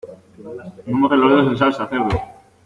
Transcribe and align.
No 0.87 0.97
mojes 0.97 1.19
los 1.19 1.29
dedos 1.29 1.45
en 1.45 1.51
la 1.51 1.57
salsa, 1.59 1.87
¡cerdo! 1.87 2.19